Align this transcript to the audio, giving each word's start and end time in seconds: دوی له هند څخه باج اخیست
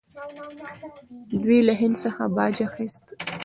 دوی 1.41 1.59
له 1.67 1.73
هند 1.81 1.95
څخه 2.03 2.23
باج 2.35 2.55
اخیست 2.67 3.05